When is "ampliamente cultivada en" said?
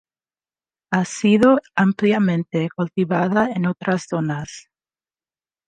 1.75-3.67